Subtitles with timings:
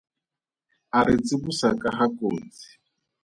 [0.97, 2.67] A re tsibosa ka ga kotsi.